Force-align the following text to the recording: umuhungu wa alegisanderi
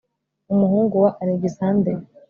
umuhungu 0.53 0.95
wa 1.03 1.11
alegisanderi 1.21 2.03